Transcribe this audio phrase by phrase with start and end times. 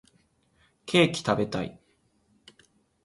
[0.87, 1.79] ケーキ食べたい